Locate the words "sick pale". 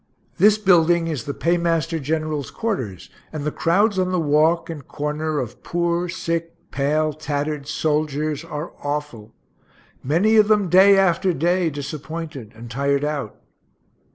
6.09-7.13